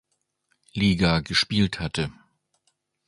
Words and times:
Liga 0.73 1.19
gespielt 1.21 1.79
hatte. 1.79 2.11